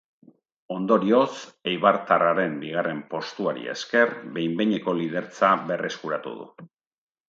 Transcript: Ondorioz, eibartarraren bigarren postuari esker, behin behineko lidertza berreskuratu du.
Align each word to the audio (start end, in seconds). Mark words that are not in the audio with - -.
Ondorioz, 0.75 1.33
eibartarraren 1.73 2.57
bigarren 2.65 3.05
postuari 3.13 3.71
esker, 3.77 4.17
behin 4.41 4.59
behineko 4.63 5.01
lidertza 5.05 5.55
berreskuratu 5.73 6.39
du. 6.45 6.55